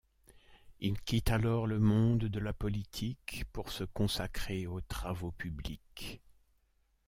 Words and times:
Il 0.79 0.99
quitte 0.99 1.29
alors 1.29 1.67
le 1.67 1.77
monde 1.79 2.21
de 2.23 2.39
la 2.39 2.53
politique 2.53 3.45
pour 3.53 3.69
se 3.71 3.83
consacrer 3.83 4.65
aux 4.65 4.81
travaux 4.81 5.29
publics. 5.31 6.23